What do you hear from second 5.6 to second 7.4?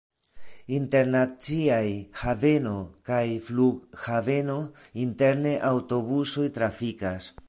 aŭtobusoj trafikas.